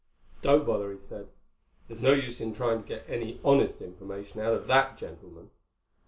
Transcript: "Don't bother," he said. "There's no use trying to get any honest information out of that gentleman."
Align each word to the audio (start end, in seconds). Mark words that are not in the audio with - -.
"Don't 0.41 0.65
bother," 0.65 0.91
he 0.91 0.97
said. 0.97 1.27
"There's 1.87 2.01
no 2.01 2.11
use 2.13 2.39
trying 2.57 2.81
to 2.81 2.87
get 2.87 3.05
any 3.07 3.39
honest 3.45 3.83
information 3.83 4.39
out 4.41 4.55
of 4.55 4.65
that 4.65 4.97
gentleman." 4.97 5.51